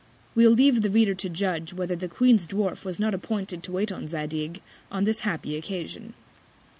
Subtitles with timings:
[0.33, 3.91] We'll leave the Reader to judge whether the Queen's Dwarf was not appointed to wait
[3.91, 4.59] on Zadig
[4.91, 6.15] on this happy Occasion.